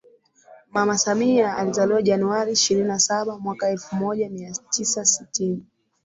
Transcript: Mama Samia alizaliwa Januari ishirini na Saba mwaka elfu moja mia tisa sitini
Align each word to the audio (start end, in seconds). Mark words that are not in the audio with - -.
Mama 0.69 0.97
Samia 0.97 1.55
alizaliwa 1.57 2.01
Januari 2.01 2.51
ishirini 2.51 2.87
na 2.87 2.99
Saba 2.99 3.39
mwaka 3.39 3.69
elfu 3.69 3.95
moja 3.95 4.29
mia 4.29 4.51
tisa 4.69 5.05
sitini 5.05 5.65